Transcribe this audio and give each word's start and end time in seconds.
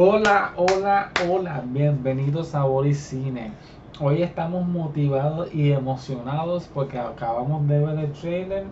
Hola, 0.00 0.52
hola, 0.54 1.10
hola, 1.28 1.60
bienvenidos 1.66 2.54
a 2.54 2.62
Body 2.62 2.94
Cine. 2.94 3.50
Hoy 3.98 4.22
estamos 4.22 4.64
motivados 4.64 5.52
y 5.52 5.72
emocionados 5.72 6.70
porque 6.72 7.00
acabamos 7.00 7.66
de 7.66 7.84
ver 7.84 7.98
el 7.98 8.12
trailer 8.12 8.64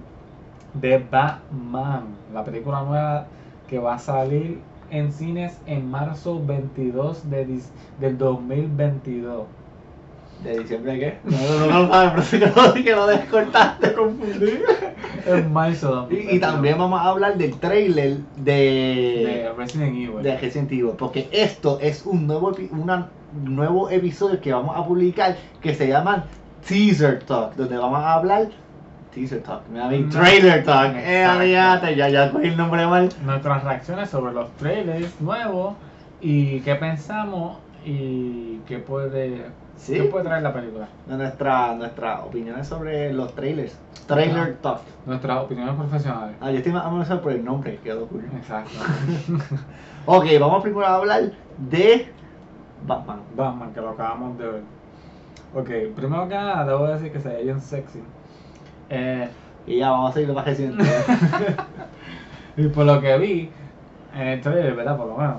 de 0.75 1.05
Batman, 1.11 2.15
la 2.33 2.45
película 2.45 2.85
nueva 2.85 3.27
que 3.67 3.81
va 3.81 3.95
a 3.95 3.99
salir 3.99 4.61
en 4.93 5.11
cines 5.11 5.61
en 5.67 5.91
marzo 5.91 6.41
22 6.47 7.29
de, 7.29 7.61
del 7.99 8.19
2022. 8.19 9.47
¿De 10.45 10.59
diciembre 10.59 10.99
qué? 10.99 11.19
No, 11.25 11.37
no, 11.39 11.67
no, 11.67 11.83
no, 11.87 11.89
sabes, 11.93 12.29
pero 12.31 12.53
que 12.53 12.61
lo, 12.61 12.75
que 12.85 12.91
lo 12.93 13.07
descortaste. 13.07 13.93
confundí. 13.95 14.53
En 15.27 15.53
marzo 15.53 16.07
Y, 16.11 16.37
y 16.37 16.39
también 16.41 16.79
vamos 16.79 17.01
a 17.01 17.05
hablar 17.11 17.37
del 17.37 17.59
trailer 17.59 18.19
de 18.37 18.53
de, 19.43 19.53
Resident 19.57 19.97
Evil. 19.97 20.23
de 20.23 20.39
Resident 20.39 20.71
Evil, 20.71 20.93
porque 20.97 21.29
esto 21.33 21.79
es 21.81 22.07
un 22.07 22.29
nuevo, 22.29 22.53
una- 22.71 23.09
nuevo 23.45 23.91
episodio 23.91 24.41
que 24.41 24.53
vamos 24.53 24.77
a 24.77 24.85
publicar 24.87 25.37
que 25.61 25.75
se 25.75 25.89
llama 25.89 26.25
Teaser 26.69 27.25
Talk, 27.25 27.55
donde 27.57 27.77
vamos 27.77 27.99
a 27.99 28.15
hablar 28.15 28.49
Teaser 29.13 29.43
Talk, 29.43 29.63
mira 29.73 29.87
a 29.87 29.89
mí, 29.89 29.99
No. 30.01 30.11
Trailer 30.11 30.63
Talk, 30.63 30.93
eh, 30.97 31.51
ya, 31.51 32.09
ya 32.09 32.31
cogí 32.31 32.47
el 32.49 32.57
nombre 32.57 32.87
mal. 32.87 33.09
Nuestras 33.25 33.65
reacciones 33.65 34.09
sobre 34.11 34.33
los 34.33 34.51
trailers 34.59 35.21
nuevos 35.21 35.75
y 36.21 36.61
qué 36.61 36.77
pensamos 36.77 37.59
y 37.85 38.59
qué 38.69 38.79
puede, 38.79 39.47
Sí. 39.77 39.95
qué 39.95 40.03
puede 40.05 40.25
traer 40.25 40.43
la 40.43 40.53
película. 40.53 40.89
Nuestra, 41.07 41.75
nuestras 41.75 42.23
opiniones 42.23 42.67
sobre 42.67 43.13
los 43.13 43.35
trailers. 43.35 43.77
Trailer 44.07 44.57
Talk. 44.57 44.81
Nuestras 45.05 45.39
opiniones 45.43 45.75
profesionales. 45.75 46.37
Ah, 46.41 46.51
yo 46.51 46.59
estoy 46.59 46.73
más 46.73 46.85
amenazado 46.87 47.21
por 47.21 47.33
el 47.33 47.45
nombre, 47.45 47.79
quedó 47.83 48.07
cool. 48.07 48.25
Exacto. 48.37 48.71
Ok, 50.09 50.25
vamos 50.39 50.63
primero 50.63 50.87
a 50.87 50.95
hablar 50.95 51.33
de 51.59 52.09
Batman. 52.87 53.19
Batman, 53.35 53.73
que 53.75 53.81
lo 53.81 53.91
acabamos 53.91 54.39
de 54.39 54.47
ver. 54.47 54.63
Ok, 55.53 55.97
primero 55.97 56.29
que 56.29 56.35
nada, 56.37 56.65
debo 56.65 56.87
decir 56.87 57.11
que 57.11 57.19
se 57.19 57.29
ve 57.29 57.43
bien 57.43 57.61
sexy. 57.61 58.01
Eh, 58.89 59.29
Y 59.67 59.79
ya 59.79 59.91
vamos 59.91 60.11
a 60.11 60.15
seguir 60.15 60.29
lo 60.29 60.35
más 60.35 60.45
reciente. 60.45 60.85
y 62.57 62.69
por 62.69 62.87
lo 62.87 63.01
que 63.01 63.19
vi 63.19 63.51
en 64.15 64.29
el 64.29 64.41
trailer, 64.41 64.77
¿verdad? 64.77 64.97
Por 64.97 65.09
lo 65.09 65.17
menos. 65.17 65.37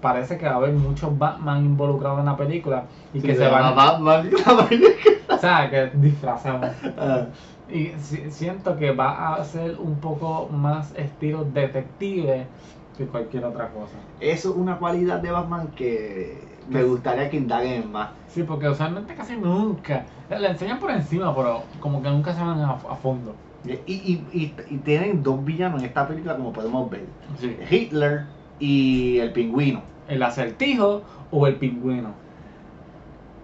Parece 0.00 0.38
que 0.38 0.46
va 0.46 0.52
a 0.52 0.56
haber 0.56 0.74
muchos 0.74 1.16
Batman 1.18 1.64
involucrados 1.64 2.20
en 2.20 2.26
la 2.26 2.36
película 2.36 2.88
y 3.12 3.20
que 3.20 3.34
se 3.34 3.48
van 3.48 3.64
a. 3.64 3.70
Batman. 3.72 4.30
la 4.46 4.68
película. 4.68 4.94
O 5.30 5.36
sea, 5.40 5.70
que 5.70 5.90
disfrazados. 5.94 6.72
Ah, 6.96 7.28
Y 7.68 7.98
si- 7.98 8.30
siento 8.30 8.76
que 8.76 8.92
va 8.92 9.34
a 9.34 9.44
ser 9.44 9.78
un 9.78 10.00
poco 10.00 10.48
más 10.48 10.92
estilo 10.96 11.44
detective 11.44 12.50
que 12.96 13.06
cualquier 13.06 13.44
otra 13.44 13.70
cosa. 13.72 13.98
Eso 14.18 14.50
es 14.50 14.56
una 14.56 14.78
cualidad 14.78 15.20
de 15.20 15.30
Batman 15.30 15.70
que 15.74 16.64
me 16.66 16.82
gustaría 16.82 17.30
que 17.30 17.36
indaguen 17.36 17.90
más. 17.92 18.12
Sí, 18.26 18.42
porque 18.42 18.68
usualmente 18.68 19.14
casi 19.14 19.36
nunca. 19.36 20.06
Le 20.28 20.48
enseñan 20.48 20.80
por 20.80 20.90
encima, 20.90 21.34
pero 21.34 21.68
como 21.78 22.02
que 22.02 22.10
nunca 22.10 22.34
se 22.34 22.40
van 22.40 22.58
a, 22.60 22.72
a 22.72 22.96
fondo. 22.96 23.36
Y, 23.62 23.72
y, 23.72 24.28
y, 24.32 24.56
y 24.68 24.78
tienen 24.78 25.22
dos 25.22 25.44
villanos 25.44 25.80
en 25.82 25.86
esta 25.88 26.06
película 26.08 26.36
como 26.36 26.52
podemos 26.52 26.88
ver. 26.90 27.14
Sí. 27.38 27.56
Hitler 27.70 28.37
y 28.58 29.18
el 29.18 29.32
pingüino. 29.32 29.82
El 30.08 30.22
acertijo 30.22 31.02
o 31.30 31.46
el 31.46 31.56
pingüino. 31.56 32.12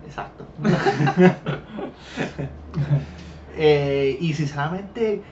Exacto. 0.06 0.44
Eh, 3.56 4.18
y 4.20 4.34
sinceramente, 4.34 5.22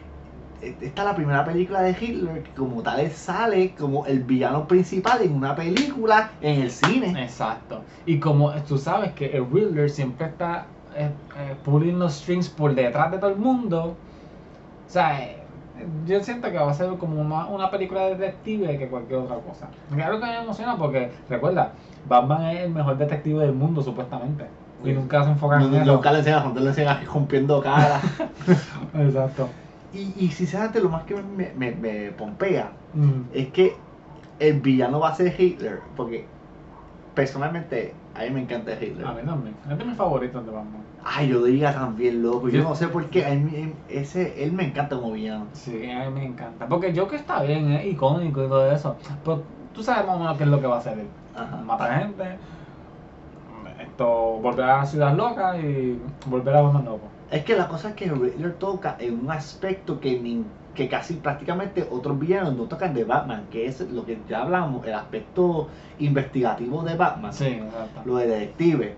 esta 0.62 1.02
es 1.02 1.08
la 1.08 1.16
primera 1.16 1.44
película 1.44 1.82
de 1.82 1.90
Hitler 1.90 2.44
que 2.44 2.52
como 2.52 2.80
tal 2.82 3.10
sale 3.10 3.74
como 3.74 4.06
el 4.06 4.20
villano 4.20 4.68
principal 4.68 5.22
en 5.22 5.34
una 5.34 5.56
película 5.56 6.30
en 6.40 6.60
el 6.62 6.70
cine. 6.70 7.20
Exacto. 7.20 7.82
Y 8.06 8.20
como 8.20 8.52
tú 8.62 8.78
sabes 8.78 9.12
que 9.14 9.26
el 9.26 9.50
Riddler 9.50 9.90
siempre 9.90 10.28
está 10.28 10.66
eh, 10.94 11.10
eh, 11.36 11.56
pulling 11.64 11.98
los 11.98 12.14
strings 12.14 12.48
por 12.48 12.74
detrás 12.74 13.10
de 13.10 13.18
todo 13.18 13.30
el 13.30 13.38
mundo. 13.38 13.96
O 14.86 14.90
sea, 14.92 15.41
yo 16.06 16.22
siento 16.22 16.50
que 16.50 16.58
va 16.58 16.70
a 16.70 16.74
ser 16.74 16.88
como 16.98 17.20
una, 17.20 17.46
una 17.46 17.70
película 17.70 18.02
de 18.06 18.16
detective 18.16 18.78
que 18.78 18.88
cualquier 18.88 19.20
otra 19.20 19.36
cosa. 19.36 19.68
Claro 19.94 20.20
que 20.20 20.26
me 20.26 20.38
emociona 20.42 20.76
porque, 20.76 21.10
recuerda, 21.28 21.72
Batman 22.08 22.42
es 22.46 22.60
el 22.60 22.70
mejor 22.70 22.96
detective 22.98 23.40
del 23.44 23.52
mundo 23.54 23.82
supuestamente. 23.82 24.46
Y 24.84 24.90
nunca 24.92 25.22
se 25.24 25.30
enfocan 25.30 25.60
No, 25.60 25.66
en 25.76 25.82
eso. 25.82 25.92
nunca 25.92 26.10
le 26.12 26.18
enseñan, 26.18 26.44
nunca 26.44 26.60
le 26.60 26.68
enseñan 26.70 27.04
rompiendo 27.06 27.62
cara. 27.62 28.00
Exacto. 28.94 29.48
y, 29.94 30.12
y 30.18 30.30
sinceramente 30.30 30.80
lo 30.80 30.88
más 30.88 31.04
que 31.04 31.14
me, 31.14 31.52
me, 31.56 31.70
me 31.72 32.10
pompea 32.12 32.72
Mm. 32.94 33.22
es 33.32 33.48
que 33.48 33.74
el 34.38 34.60
villano 34.60 35.00
va 35.00 35.10
a 35.10 35.14
ser 35.14 35.34
Hitler. 35.40 35.80
Porque 35.96 36.26
personalmente 37.14 37.94
a 38.14 38.22
mí 38.24 38.30
me 38.30 38.40
encanta 38.42 38.72
Hitler. 38.72 39.06
A 39.06 39.12
mí 39.12 39.22
también. 39.24 39.54
Es 39.70 39.78
de 39.78 39.84
mis 39.84 39.96
favoritos 39.96 40.44
de 40.44 40.50
Batman. 40.52 40.81
Ay, 41.04 41.28
yo 41.28 41.42
diga 41.44 41.72
también, 41.74 42.22
loco. 42.22 42.48
Yo 42.48 42.58
Yo- 42.58 42.62
no 42.68 42.74
sé 42.76 42.88
por 42.88 43.06
qué. 43.10 43.26
a 43.26 43.30
mí- 43.34 43.72
ese, 43.88 44.44
él 44.44 44.52
me 44.52 44.64
encanta 44.66 44.96
como 44.96 45.12
villano. 45.12 45.46
Sí, 45.52 45.90
a 45.90 46.08
mí 46.08 46.14
me 46.20 46.24
encanta. 46.26 46.66
Porque 46.68 46.94
Joker 46.96 47.18
está 47.18 47.42
bien, 47.42 47.72
es 47.72 47.86
icónico 47.86 48.44
y 48.44 48.48
todo 48.48 48.70
eso. 48.70 48.96
Pero 49.24 49.42
tú 49.74 49.82
sabes 49.82 50.06
más 50.06 50.16
o 50.16 50.18
menos 50.20 50.36
qué 50.38 50.44
es 50.44 50.50
lo 50.50 50.60
que 50.60 50.66
va 50.68 50.76
a 50.76 50.78
hacer 50.78 50.98
él. 50.98 51.08
Ajá. 51.34 51.56
Matar 51.56 51.98
gente, 52.02 52.24
esto, 53.80 54.06
volver 54.42 54.64
a 54.64 54.76
la 54.78 54.86
ciudad 54.86 55.14
loca 55.16 55.58
y 55.58 55.98
volver 56.26 56.54
a 56.56 56.62
Batman 56.62 56.84
loco. 56.84 57.08
Es 57.30 57.44
que 57.44 57.56
la 57.56 57.66
cosa 57.68 57.90
es 57.90 57.94
que 57.94 58.10
Riddler 58.10 58.54
toca 58.54 58.96
en 58.98 59.20
un 59.24 59.30
aspecto 59.30 59.98
que, 60.00 60.20
ni- 60.20 60.44
que 60.74 60.88
casi 60.88 61.14
prácticamente 61.14 61.86
otros 61.90 62.18
villanos 62.18 62.54
no 62.56 62.64
tocan 62.64 62.94
de 62.94 63.04
Batman, 63.04 63.44
que 63.50 63.66
es 63.66 63.80
lo 63.90 64.04
que 64.04 64.18
ya 64.28 64.42
hablamos, 64.42 64.86
el 64.86 64.94
aspecto 64.94 65.68
investigativo 65.98 66.82
de 66.82 66.94
Batman, 66.96 67.32
Sí, 67.32 67.46
exacto. 67.46 68.02
lo 68.04 68.16
de 68.16 68.26
detective. 68.26 68.96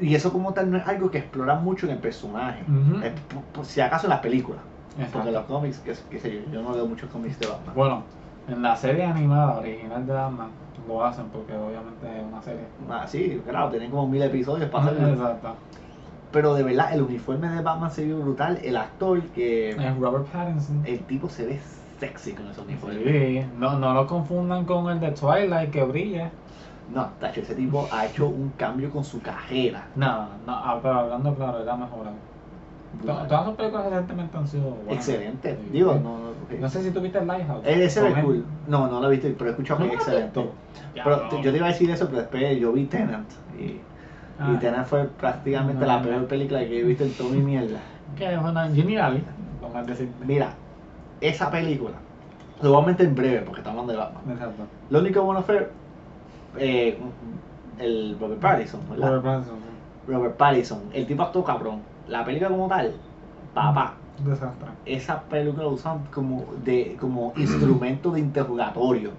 Y 0.00 0.14
eso 0.14 0.32
como 0.32 0.52
tal 0.52 0.70
no 0.70 0.78
es 0.78 0.86
algo 0.86 1.10
que 1.10 1.18
explora 1.18 1.54
mucho 1.56 1.86
en 1.86 1.92
el 1.92 1.98
personaje. 1.98 2.60
Es 3.02 3.12
por- 3.32 3.42
por 3.52 3.64
si 3.64 3.80
acaso 3.80 4.06
en 4.06 4.10
las 4.10 4.20
películas, 4.20 4.60
Exacto. 4.96 5.18
porque 5.18 5.32
los 5.32 5.44
cómics, 5.44 5.78
que, 5.78 6.18
sé 6.18 6.32
yo, 6.46 6.52
yo 6.52 6.62
no 6.62 6.74
leo 6.74 6.86
muchos 6.86 7.10
cómics 7.10 7.38
de 7.38 7.46
Batman. 7.46 7.74
Bueno, 7.74 8.02
en 8.48 8.62
la 8.62 8.74
serie 8.76 9.04
animada 9.04 9.58
original 9.58 10.06
de 10.06 10.12
Batman 10.12 10.48
lo 10.88 11.04
hacen 11.04 11.26
porque 11.26 11.52
obviamente 11.54 12.06
es 12.18 12.24
una 12.26 12.42
serie. 12.42 12.62
Ah, 12.90 13.04
sí, 13.06 13.40
claro, 13.46 13.68
tienen 13.70 13.90
como 13.90 14.08
mil 14.08 14.22
episodios 14.22 14.68
para 14.70 14.86
hacerlo. 14.86 15.08
Exacto. 15.08 15.54
Pero 16.32 16.54
de 16.54 16.62
verdad, 16.62 16.92
el 16.94 17.02
uniforme 17.02 17.48
de 17.48 17.60
Batman 17.60 17.90
se 17.90 18.04
vio 18.04 18.18
brutal, 18.18 18.58
el 18.62 18.76
actor 18.76 19.20
que... 19.34 19.70
Es 19.70 19.96
Robert 19.98 20.26
Pattinson. 20.26 20.82
El 20.86 21.00
tipo 21.00 21.28
se 21.28 21.44
ve 21.44 21.60
sexy 21.98 22.32
con 22.32 22.46
ese 22.48 22.60
uniforme. 22.60 23.02
Sí, 23.04 23.46
no, 23.58 23.78
no 23.78 23.92
lo 23.92 24.06
confundan 24.06 24.64
con 24.64 24.88
el 24.90 25.00
de 25.00 25.10
Twilight 25.10 25.70
que 25.70 25.82
brilla. 25.82 26.30
No, 26.94 27.06
tacho, 27.20 27.40
ese 27.40 27.54
tipo 27.54 27.88
ha 27.92 28.06
hecho 28.06 28.26
un 28.28 28.50
cambio 28.56 28.90
con 28.90 29.04
su 29.04 29.20
cajera. 29.22 29.86
No, 29.94 30.22
no, 30.46 30.52
ah, 30.52 30.78
pero 30.82 30.94
hablando 31.00 31.34
claro, 31.34 31.62
era 31.62 31.76
mejorado. 31.76 32.16
To- 33.06 33.26
Todas 33.28 33.44
sus 33.46 33.54
películas 33.54 33.84
recientemente 33.86 34.36
han 34.36 34.48
sido 34.48 34.70
buenas. 34.70 34.94
Excelente. 34.94 35.54
Sí. 35.62 35.68
Digo, 35.72 35.94
no, 35.94 36.00
no, 36.18 36.58
No 36.60 36.68
sé 36.68 36.82
si 36.82 36.90
tuviste 36.90 37.18
el 37.18 37.26
Lighthouse. 37.28 37.64
Eh, 37.64 37.84
Ese 37.84 38.06
él. 38.06 38.14
cool. 38.24 38.44
No, 38.66 38.88
no 38.88 39.00
lo 39.00 39.06
he 39.06 39.10
visto, 39.16 39.28
pero 39.38 39.50
he 39.50 39.52
escuchado 39.52 39.78
que 39.80 39.86
¿No 39.86 39.92
es 39.92 39.98
excelente. 39.98 40.50
Ya, 40.96 41.04
Pero 41.04 41.16
no. 41.30 41.40
yo 41.42 41.50
te 41.52 41.56
iba 41.56 41.66
a 41.66 41.70
decir 41.70 41.88
eso, 41.90 42.06
pero 42.06 42.18
después 42.18 42.58
yo 42.58 42.72
vi 42.72 42.86
Tenant. 42.86 43.28
Y, 43.58 43.80
Ah. 44.40 44.50
y 44.52 44.56
Tenant 44.58 44.86
fue 44.86 45.04
prácticamente 45.04 45.80
No, 45.82 45.86
la 45.86 46.02
peor 46.02 46.26
película 46.26 46.60
que 46.60 46.80
he 46.80 46.82
visto 46.82 47.04
en 47.04 47.12
toda 47.12 47.30
mi 47.30 47.40
mierda. 47.42 47.78
Que 48.16 48.32
es 48.34 48.40
una 48.40 48.68
genial, 48.70 49.22
lo 49.62 49.68
más 49.68 49.86
decir. 49.86 50.10
Mira, 50.26 50.54
esa 51.20 51.48
película, 51.50 51.94
lo 52.60 52.72
voy 52.72 52.82
a 52.82 52.86
meter 52.88 53.06
en 53.06 53.14
breve 53.14 53.40
porque 53.42 53.60
estamos 53.60 53.82
hablando 53.82 53.92
de 53.92 53.98
Batman. 53.98 54.34
Exacto. 54.34 54.62
Lo 54.90 54.98
único 54.98 55.22
bueno 55.22 55.42
fue 55.42 55.70
eh, 56.58 56.98
el 57.78 58.16
Robert 58.20 58.40
Pattinson, 58.40 58.80
¿verdad? 58.90 59.08
Robert 59.08 59.24
Pattinson, 59.24 59.58
Robert 60.06 60.36
Pattinson. 60.36 60.82
El 60.92 61.06
tipo 61.06 61.22
actuó 61.22 61.44
cabrón. 61.44 61.80
La 62.08 62.24
película 62.24 62.50
como 62.50 62.68
tal, 62.68 62.92
papá. 63.54 63.94
Desastre. 64.24 64.68
esa 64.84 65.22
película 65.22 65.62
la 65.62 65.70
usan 65.70 66.00
como 66.12 66.44
de 66.62 66.96
como 67.00 67.32
instrumento 67.36 68.10
de 68.10 68.20
interrogatorio 68.20 69.12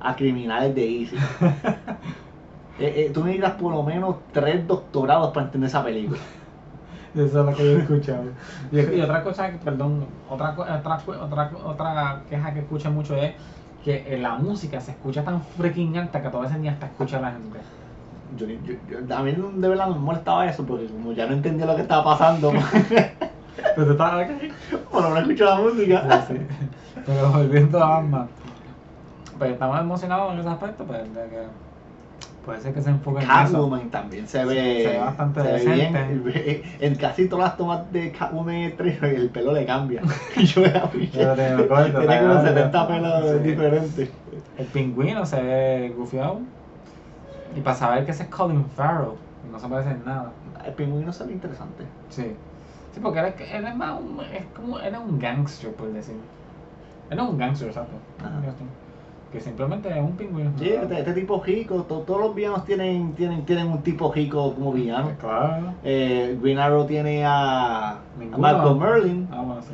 a 0.00 0.14
criminales 0.14 0.74
de 0.74 0.86
ISIS. 0.86 1.20
Eh, 2.78 3.04
eh, 3.04 3.10
tú 3.12 3.22
necesitas 3.22 3.52
por 3.52 3.70
lo 3.70 3.82
menos 3.82 4.16
tres 4.32 4.66
doctorados 4.66 5.28
para 5.34 5.44
entender 5.44 5.68
esa 5.68 5.84
película. 5.84 6.18
Eso 7.14 7.26
es 7.26 7.34
lo 7.34 7.54
que 7.54 7.64
yo 7.64 7.70
he 7.72 7.80
escuchado. 7.80 8.24
Y, 8.72 8.80
y 8.80 9.00
otra 9.02 9.22
cosa, 9.22 9.50
perdón, 9.62 10.06
otra, 10.28 10.52
otra, 10.52 11.02
otra, 11.20 11.50
otra 11.64 12.22
queja 12.30 12.54
que 12.54 12.60
escucho 12.60 12.90
mucho 12.90 13.14
es 13.14 13.34
que 13.84 14.18
la 14.20 14.36
música 14.36 14.80
se 14.80 14.92
escucha 14.92 15.24
tan 15.24 15.42
freaking 15.42 15.96
alta 15.96 16.20
que 16.22 16.28
a 16.28 16.40
veces 16.40 16.58
ni 16.58 16.68
hasta 16.68 16.86
escucha 16.86 17.20
la 17.20 17.32
gente. 17.32 17.58
Yo, 18.36 18.46
yo- 18.46 18.74
yo- 19.06 19.16
a 19.16 19.22
mí 19.22 19.32
de 19.32 19.68
verdad 19.68 19.88
me 19.88 19.96
molestaba 19.98 20.46
eso 20.46 20.64
porque 20.64 20.86
como 20.86 21.12
ya 21.12 21.26
no 21.26 21.34
entendía 21.34 21.66
lo 21.66 21.74
que 21.76 21.82
estaba 21.82 22.04
pasando, 22.04 22.52
Pero 23.74 23.86
tú 23.86 23.92
estabas 23.92 24.30
aquí. 24.30 24.48
por 24.90 25.02
lo 25.02 25.08
menos 25.10 25.22
escucho 25.24 25.44
la 25.44 25.56
música. 25.56 26.24
Sí, 26.28 26.34
sí. 26.34 26.66
Pero 27.06 27.30
volviendo 27.32 27.82
a 27.82 27.88
Batman, 28.00 28.28
pues 29.38 29.52
estamos 29.52 29.80
emocionados 29.80 30.32
en 30.32 30.38
ese 30.40 30.48
aspecto, 30.48 30.84
pues 30.84 31.14
de 31.14 31.20
que 31.28 31.42
puede 32.44 32.60
ser 32.60 32.74
que 32.74 32.82
se 32.82 32.90
enfoque 32.90 33.22
en 33.22 33.30
eso. 33.30 33.38
Catwoman 33.38 33.90
también 33.90 34.26
se 34.26 34.44
ve, 34.44 34.82
Se 34.82 34.88
ve 34.88 34.98
bastante 34.98 35.42
se 35.42 35.68
ve 35.68 35.74
bien. 35.74 36.62
En 36.80 36.94
casi 36.96 37.28
todas 37.28 37.46
las 37.50 37.56
tomas 37.56 37.92
de 37.92 38.10
Catwoman 38.12 38.54
el 38.54 39.30
pelo 39.32 39.52
le 39.52 39.64
cambia. 39.64 40.02
Yo 40.36 40.64
era 40.64 40.90
Pero 40.90 41.34
te- 41.34 41.54
me 41.56 41.62
acuerdo, 41.64 41.98
Tiene 42.00 42.18
como 42.20 42.34
está 42.34 42.48
70 42.48 42.86
grande. 42.86 42.94
pelos 43.10 43.30
Sí. 43.30 43.48
diferentes. 43.48 44.10
El 44.58 44.66
pingüino 44.66 45.24
se 45.26 45.42
ve 45.42 45.94
gufiado. 45.96 46.40
Y 47.56 47.60
para 47.60 47.76
saber 47.76 48.04
que 48.04 48.10
ese 48.12 48.22
es 48.24 48.28
Colin 48.30 48.64
Farrell, 48.76 49.12
no 49.50 49.58
se 49.58 49.68
parece 49.68 49.90
en 49.90 50.04
nada. 50.04 50.32
El 50.66 50.72
pingüino 50.72 51.12
sale 51.12 51.32
interesante. 51.32 51.84
Sí. 52.10 52.32
Sí, 52.94 53.00
porque 53.00 53.20
él 53.20 53.26
es, 53.26 53.50
él 53.54 53.66
es 53.66 53.74
más 53.76 53.98
un, 54.00 54.20
es 54.20 54.44
como, 54.54 54.78
él 54.78 54.94
es 54.94 55.00
un 55.00 55.18
gangster, 55.18 55.70
por 55.72 55.92
decir. 55.92 56.16
Él 57.10 57.18
es 57.18 57.24
un 57.24 57.38
gangster, 57.38 57.68
exacto. 57.68 57.92
Que 59.32 59.40
simplemente 59.40 59.88
es 59.88 59.98
un 59.98 60.12
pingüino. 60.12 60.50
Sí, 60.58 60.68
este, 60.68 60.98
este 60.98 61.12
tipo 61.14 61.42
rico, 61.42 61.84
to- 61.88 62.00
todos 62.00 62.20
los 62.20 62.34
villanos 62.34 62.66
tienen, 62.66 63.12
tienen, 63.14 63.44
tienen 63.46 63.68
un 63.68 63.82
tipo 63.82 64.12
rico 64.12 64.52
como 64.54 64.72
villano. 64.72 65.12
Claro. 65.18 65.72
Eh, 65.82 66.38
Green 66.42 66.58
Arrow 66.58 66.84
tiene 66.86 67.24
a, 67.24 67.90
a. 67.92 67.98
Malcolm 68.36 68.78
Merlin, 68.78 69.28
Ah, 69.32 69.40
bueno, 69.42 69.62
sí. 69.62 69.72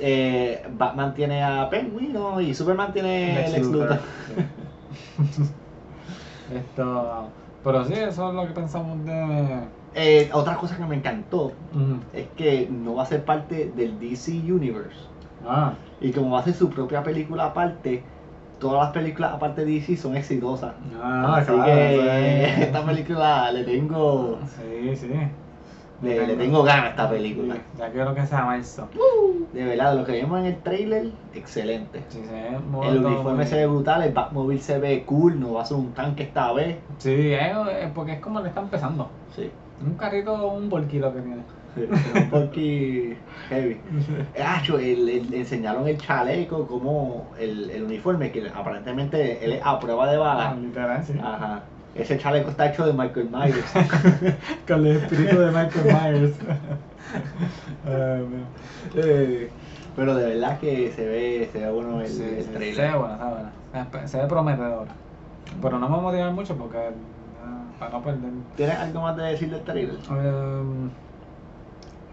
eh, 0.00 0.66
Batman 0.76 1.14
tiene 1.14 1.44
a 1.44 1.68
Penguin 1.70 2.12
¿no? 2.12 2.40
y 2.40 2.52
Superman 2.52 2.92
tiene 2.92 3.44
a 3.44 3.48
Lex 3.48 3.66
Luthor. 3.68 3.98
Sí. 4.26 5.42
Esto. 6.56 7.28
Pero 7.64 7.84
sí, 7.84 7.94
eso 7.94 8.28
es 8.28 8.34
lo 8.34 8.46
que 8.46 8.52
pensamos 8.52 9.04
de. 9.04 9.60
Eh, 9.94 10.28
otra 10.32 10.56
cosa 10.56 10.76
que 10.76 10.84
me 10.84 10.96
encantó 10.96 11.52
es 12.12 12.26
que 12.36 12.68
no 12.70 12.96
va 12.96 13.04
a 13.04 13.06
ser 13.06 13.24
parte 13.24 13.72
del 13.74 13.98
DC 13.98 14.32
Universe. 14.32 14.96
Ah, 15.48 15.72
Y 16.00 16.10
como 16.12 16.32
va 16.32 16.40
a 16.40 16.42
ser 16.42 16.54
su 16.54 16.68
propia 16.70 17.02
película 17.02 17.46
aparte, 17.46 18.02
todas 18.58 18.84
las 18.84 18.92
películas 18.92 19.32
aparte 19.34 19.64
de 19.64 19.72
DC 19.72 19.96
son 19.96 20.16
exitosas. 20.16 20.72
ah 21.02 21.36
Así 21.36 21.52
claro, 21.52 21.64
que 21.64 22.54
sí. 22.56 22.62
esta 22.62 22.84
película 22.84 23.52
le 23.52 23.64
tengo, 23.64 24.38
Sí, 24.56 24.96
sí. 24.96 25.10
le, 26.02 26.26
le 26.26 26.36
tengo 26.36 26.62
ganas 26.62 26.84
a 26.84 26.88
esta 26.90 27.10
película. 27.10 27.54
Sí, 27.54 27.60
Ya 27.78 27.90
quiero 27.90 28.14
que 28.14 28.26
sea 28.26 28.44
marzo. 28.44 28.88
De 29.52 29.64
verdad, 29.64 29.96
lo 29.96 30.04
que 30.04 30.12
vimos 30.12 30.40
en 30.40 30.46
el 30.46 30.56
trailer, 30.56 31.10
excelente. 31.34 32.02
Sí, 32.08 32.20
se 32.24 32.32
ve 32.32 32.58
El 32.88 33.04
uniforme 33.04 33.46
se 33.46 33.56
ve 33.56 33.66
brutal, 33.66 34.02
el 34.02 34.12
Batmobile 34.12 34.60
se 34.60 34.78
ve 34.78 35.04
cool, 35.06 35.38
no 35.40 35.54
va 35.54 35.62
a 35.62 35.64
ser 35.64 35.76
un 35.78 35.92
tanque 35.92 36.24
esta 36.24 36.52
vez. 36.52 36.76
Sí, 36.98 37.32
es, 37.32 37.56
es 37.82 37.90
porque 37.94 38.12
es 38.12 38.20
como 38.20 38.40
le 38.40 38.48
está 38.48 38.60
empezando. 38.60 39.08
Sí, 39.34 39.50
Un 39.86 39.94
carrito, 39.94 40.48
un 40.52 40.68
volquilo 40.68 41.12
que 41.14 41.20
tiene. 41.20 41.42
un 42.14 42.30
poquito 42.30 43.16
heavy. 43.48 43.76
Ah, 44.42 44.60
cho, 44.64 44.78
el- 44.78 45.08
el- 45.08 45.34
enseñaron 45.34 45.86
el 45.88 45.98
chaleco, 45.98 46.66
como 46.66 47.26
el, 47.38 47.70
el 47.70 47.82
uniforme, 47.84 48.30
que 48.32 48.48
aparentemente 48.54 49.44
él 49.44 49.52
es 49.52 49.60
a 49.64 49.78
prueba 49.78 50.08
de 50.10 50.16
Ah, 50.16 50.20
bala. 50.20 50.54
literal, 50.54 51.04
sí. 51.04 51.14
Ajá. 51.22 51.62
Ese 51.94 52.18
chaleco 52.18 52.50
está 52.50 52.66
hecho 52.70 52.86
de 52.86 52.92
Michael 52.92 53.30
Myers. 53.30 53.72
Con 54.68 54.86
el 54.86 54.96
espíritu 54.98 55.38
de 55.38 55.46
Michael 55.46 55.84
Myers. 55.84 56.34
Man. 57.84 58.46
Eh, 58.94 59.48
Pero 59.94 60.14
de 60.14 60.26
verdad 60.34 60.58
que 60.58 60.92
se 60.94 61.06
ve, 61.06 61.48
se 61.52 61.60
ve 61.60 61.70
bueno 61.70 62.00
el, 62.02 62.08
Sí, 62.08 62.22
el 62.22 62.44
sí, 62.44 62.50
trailer. 62.50 62.74
Se 62.74 62.82
ve 62.82 62.98
buena, 62.98 63.16
se 63.18 63.24
ve 63.24 63.30
buena. 63.30 63.52
Se 63.90 63.98
ve- 63.98 64.08
Se 64.08 64.18
ve 64.18 64.26
prometedora. 64.26 64.92
Pero 65.62 65.78
no 65.78 65.88
me 65.88 65.96
motiva 65.98 66.30
mucho 66.32 66.54
porque. 66.56 66.76
ah, 66.78 67.62
para 67.78 67.92
no 67.92 68.02
perder. 68.02 68.30
¿Tienes 68.56 68.76
algo 68.76 69.00
más 69.02 69.16
de 69.16 69.22
decir 69.22 69.50
del 69.50 69.62
trailer? 69.62 69.94
Em, 70.10 70.90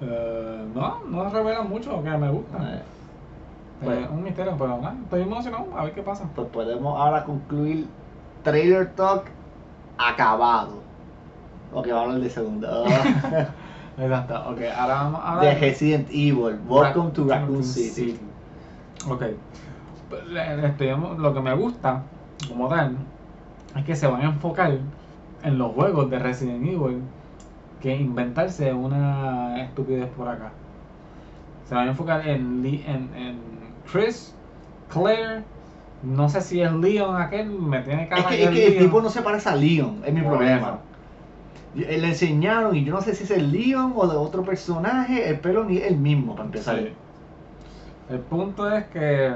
eh, 0.04 0.66
no, 0.76 1.00
no 1.10 1.30
revela 1.30 1.62
mucho 1.64 2.04
que 2.04 2.10
me 2.10 2.30
gusta. 2.30 2.58
Eh, 2.76 2.82
Eh, 3.82 3.86
bueno. 3.86 4.08
un 4.14 4.24
misterio, 4.24 4.56
pero 4.58 4.78
nada, 4.78 4.96
estoy 5.04 5.22
emocionado 5.24 5.66
a 5.78 5.84
ver 5.84 5.94
qué 5.94 6.02
pasa. 6.02 6.24
pues 6.36 6.48
podemos 6.50 6.98
ahora 7.00 7.24
concluir 7.26 7.86
Trailer 8.44 8.92
Talk 8.96 9.26
acabado. 9.98 10.82
Ok, 11.74 11.88
vamos 11.88 12.00
a 12.00 12.04
hablar 12.06 12.20
de 12.22 12.30
segundo. 12.30 12.86
Exacto, 13.98 14.34
ok, 14.50 14.60
ahora 14.78 14.94
vamos 14.96 15.22
a 15.24 15.40
de 15.42 15.54
Resident 15.56 16.08
Evil. 16.10 16.58
Welcome 16.68 17.12
to 17.12 17.26
Raccoon 17.28 17.64
City. 17.64 18.20
Ok, 19.10 19.24
Le- 20.30 20.66
este, 20.68 20.96
lo 20.96 21.34
que 21.34 21.40
me 21.42 21.54
gusta, 21.56 22.04
como 22.48 22.70
tal, 22.70 22.96
es 23.76 23.84
que 23.86 23.96
se 23.96 24.08
van 24.08 24.22
a 24.22 24.26
enfocar 24.26 24.78
en 25.44 25.58
los 25.58 25.74
juegos 25.74 26.10
de 26.10 26.20
Resident 26.20 26.64
Evil 26.66 27.02
que 27.84 27.96
inventarse 27.98 28.74
una 28.74 29.62
estupidez 29.62 30.08
por 30.18 30.30
acá. 30.30 30.52
Se 31.68 31.76
van 31.76 31.88
a 31.88 31.92
enfocar 31.92 32.26
en, 32.28 32.64
Lee- 32.64 32.84
en, 32.88 33.10
en 33.16 33.38
Chris, 33.92 34.34
Claire, 34.90 35.44
no 36.02 36.30
sé 36.30 36.40
si 36.42 36.62
es 36.62 36.72
Leon 36.72 37.22
aquel, 37.22 37.50
me 37.50 37.82
tiene 37.82 38.08
cara 38.08 38.22
Es 38.22 38.28
que, 38.28 38.44
es 38.46 38.50
que 38.52 38.66
el 38.68 38.74
Leon. 38.76 38.86
tipo 38.86 39.02
no 39.02 39.10
se 39.10 39.22
parece 39.22 39.50
a 39.50 39.56
Leon, 39.56 40.02
es 40.06 40.14
mi 40.14 40.22
Por 40.22 40.38
problema. 40.38 40.80
Eh, 41.76 41.98
Le 42.00 42.08
enseñaron 42.08 42.74
y 42.76 42.86
yo 42.86 42.94
no 42.94 43.02
sé 43.02 43.14
si 43.16 43.26
es 43.26 43.32
el 43.32 43.52
Leon 43.52 43.92
o 43.96 44.08
de 44.08 44.16
otro 44.16 44.44
personaje, 44.44 45.28
el 45.30 45.40
pelo 45.40 45.66
ni 45.66 45.78
es 45.78 45.88
el 45.92 45.98
mismo 45.98 46.34
para 46.36 46.46
empezar. 46.46 46.78
Sí. 46.80 46.90
El 48.10 48.20
punto 48.20 48.70
es 48.74 48.86
que 48.86 49.30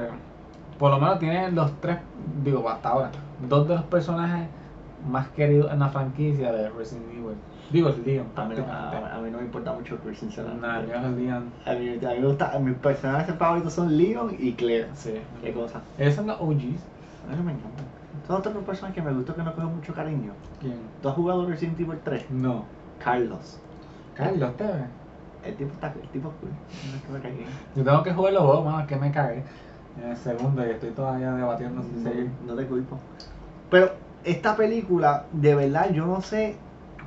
por 0.78 0.90
lo 0.90 0.98
menos 1.00 1.18
tiene 1.18 1.50
los 1.50 1.70
tres, 1.80 1.98
digo, 2.44 2.66
hasta 2.68 2.88
ahora, 2.90 3.10
dos 3.48 3.68
de 3.68 3.74
los 3.74 3.84
personajes 3.84 4.46
más 5.06 5.28
queridos 5.28 5.70
en 5.72 5.78
la 5.80 5.88
franquicia 5.88 6.52
de 6.52 6.68
Resident 6.70 7.06
Evil. 7.12 7.36
Digo, 7.70 7.90
es 7.90 7.98
Leon, 7.98 8.26
A 8.34 8.44
mí, 8.46 8.54
no, 8.56 8.64
a- 8.72 9.14
a 9.16 9.20
mí 9.20 9.30
no 9.30 9.38
me 9.38 9.44
importa 9.44 9.72
mucho 9.74 9.98
Chris, 10.02 10.18
sinceramente. 10.18 10.66
Nah, 10.66 10.80
yo 10.82 10.94
es 10.94 11.16
Leon. 11.16 11.50
A 11.66 11.72
mí, 11.74 11.88
a 12.04 12.10
mí 12.14 12.20
me 12.20 12.26
gusta, 12.26 12.58
mis 12.58 12.74
personajes 12.76 13.34
favoritos 13.34 13.72
son 13.74 13.96
Leon 13.96 14.34
y 14.38 14.52
Claire. 14.54 14.88
Sí. 14.94 15.14
¿Qué 15.42 15.52
cosa? 15.52 15.80
Esos 15.98 16.14
son 16.14 16.26
los 16.28 16.40
OGs. 16.40 16.80
A 17.30 17.36
mí 17.36 17.42
me 17.44 17.52
encantan. 17.52 17.84
Son 18.26 18.36
otros 18.36 18.54
personajes 18.64 18.94
que 18.94 19.02
me 19.02 19.12
gustó 19.14 19.34
que 19.34 19.42
no 19.42 19.54
cogen 19.54 19.74
mucho 19.74 19.92
cariño. 19.94 20.32
¿Quién? 20.60 20.78
¿Tú 21.02 21.08
has 21.08 21.14
jugado 21.14 21.46
Resident 21.46 21.78
Evil 21.78 21.98
3? 22.02 22.30
No. 22.30 22.64
Carlos. 23.02 23.58
Carlos 24.14 24.56
Tevez. 24.56 24.86
El 25.44 25.54
tipo 25.54 25.72
está 25.72 25.86
el 26.02 26.08
tipo 26.08 26.32
cool. 26.40 26.50
No 27.10 27.16
es 27.16 27.22
que 27.22 27.28
me. 27.28 27.36
Yo 27.76 27.84
tengo 27.84 28.02
que 28.02 28.12
jugar 28.12 28.32
los 28.32 28.42
juegos, 28.42 28.64
más 28.64 28.86
que 28.86 28.96
me 28.96 29.12
cague. 29.12 29.44
En 30.02 30.10
el 30.10 30.16
segundo 30.16 30.66
y 30.66 30.70
estoy 30.70 30.90
todavía 30.90 31.32
debatiendo 31.32 31.82
seguir. 32.02 32.30
No, 32.46 32.52
no 32.54 32.58
te 32.58 32.66
culpo. 32.66 32.98
Pero 33.70 33.92
esta 34.24 34.56
película, 34.56 35.26
de 35.32 35.54
verdad, 35.54 35.92
yo 35.92 36.06
no 36.06 36.20
sé 36.22 36.56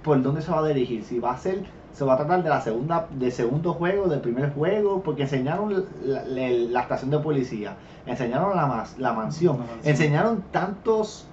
por 0.03 0.21
dónde 0.21 0.41
se 0.41 0.51
va 0.51 0.59
a 0.59 0.67
dirigir. 0.67 1.03
Si 1.03 1.19
va 1.19 1.31
a 1.33 1.37
ser, 1.37 1.65
se 1.93 2.03
va 2.05 2.13
a 2.13 2.17
tratar 2.17 2.41
de 2.43 2.49
la 2.49 2.61
segunda, 2.61 3.07
del 3.11 3.31
segundo 3.31 3.73
juego, 3.73 4.07
del 4.07 4.21
primer 4.21 4.53
juego, 4.53 5.01
porque 5.03 5.23
enseñaron 5.23 5.73
la, 6.03 6.23
la- 6.25 6.49
la 6.49 6.81
estación 6.81 7.11
de 7.11 7.19
policía, 7.19 7.77
enseñaron 8.05 8.55
la, 8.55 8.87
la 8.97 9.13
mansión, 9.13 9.57
enseñaron 9.83 10.43
tantos 10.51 11.27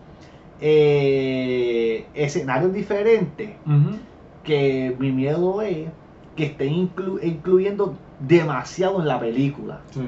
eh, 0.60 2.06
escenarios 2.14 2.72
diferentes 2.72 3.50
que 4.42 4.96
mi 4.98 5.12
miedo 5.12 5.62
es 5.62 5.88
que 6.34 6.44
estén 6.46 6.72
inclu- 6.72 7.20
incluyendo 7.22 7.96
demasiado 8.18 9.00
en 9.00 9.08
la 9.08 9.20
película. 9.20 9.80
Sí. 9.90 10.00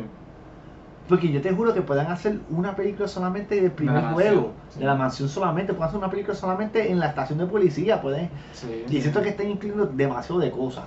Porque 1.11 1.31
yo 1.31 1.43
te 1.43 1.53
juro 1.53 1.75
que 1.75 1.83
puedan 1.83 2.07
hacer 2.07 2.39
una 2.49 2.75
película 2.75 3.07
solamente 3.09 3.61
del 3.61 3.73
primer 3.73 4.03
juego, 4.15 4.53
sí. 4.73 4.79
de 4.81 4.87
la 4.87 4.95
mansión 4.95 5.29
solamente, 5.29 5.75
pueden 5.75 5.89
hacer 5.89 5.99
una 5.99 6.09
película 6.11 6.35
solamente 6.35 6.91
en 6.91 6.99
la 6.99 7.09
estación 7.09 7.39
de 7.39 7.47
policía, 7.47 8.01
pueden. 8.01 8.31
Sí. 8.55 8.85
Y 8.89 9.01
siento 9.03 9.21
que 9.21 9.31
están 9.31 9.51
incluyendo 9.51 9.87
demasiado 9.87 10.41
de 10.41 10.51
cosas. 10.51 10.85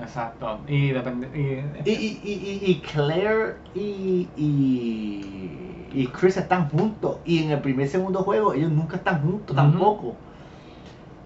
Exacto. 0.00 0.60
Y 0.66 0.90
depende. 0.90 1.28
Y, 1.34 1.90
Y, 1.90 1.94
y, 1.94 2.32
y, 2.64 2.70
y- 2.70 2.80
Claire 2.80 3.56
y, 3.74 4.28
y, 4.36 5.88
y 5.92 6.06
Chris 6.08 6.36
están 6.36 6.68
juntos. 6.70 7.18
Y 7.24 7.44
en 7.44 7.50
el 7.50 7.60
primer 7.60 7.86
y 7.86 7.90
segundo 7.90 8.22
juego 8.22 8.54
ellos 8.54 8.70
nunca 8.72 8.96
están 8.96 9.20
juntos 9.22 9.54
tampoco. 9.54 10.14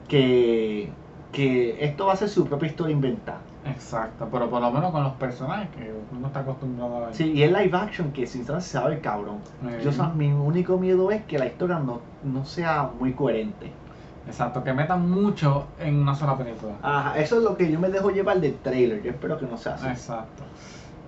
Que, 0.08 0.90
que 1.32 1.84
esto 1.84 2.06
va 2.06 2.12
a 2.14 2.16
ser 2.16 2.28
su 2.28 2.46
propia 2.46 2.68
historia 2.68 2.92
inventada. 2.92 3.51
Exacto, 3.64 4.28
pero 4.30 4.50
por 4.50 4.60
lo 4.60 4.70
menos 4.72 4.90
con 4.90 5.02
los 5.04 5.12
personajes 5.14 5.68
que 5.70 5.92
uno 6.16 6.26
está 6.26 6.40
acostumbrado 6.40 6.96
a 6.96 7.06
ver. 7.06 7.14
Sí, 7.14 7.32
y 7.32 7.42
es 7.44 7.52
live 7.52 7.76
action 7.76 8.12
que 8.12 8.26
sinceramente 8.26 8.66
se 8.66 8.72
sabe 8.72 8.94
el 8.96 9.00
cabrón. 9.00 9.38
Yo, 9.84 9.92
sa- 9.92 10.08
mi 10.08 10.32
único 10.32 10.78
miedo 10.78 11.10
es 11.10 11.24
que 11.24 11.38
la 11.38 11.46
historia 11.46 11.78
no, 11.78 12.00
no 12.24 12.44
sea 12.44 12.90
muy 12.98 13.12
coherente. 13.12 13.70
Exacto, 14.26 14.62
que 14.64 14.72
metan 14.72 15.08
mucho 15.10 15.66
en 15.78 15.96
una 16.00 16.14
sola 16.14 16.36
película. 16.36 16.74
Ajá, 16.82 17.18
eso 17.18 17.38
es 17.38 17.42
lo 17.44 17.56
que 17.56 17.70
yo 17.70 17.78
me 17.78 17.88
dejo 17.88 18.10
llevar 18.10 18.40
del 18.40 18.54
trailer. 18.56 19.02
Yo 19.02 19.10
espero 19.10 19.38
que 19.38 19.46
no 19.46 19.56
sea 19.56 19.74
así. 19.74 19.86
Exacto. 19.86 20.42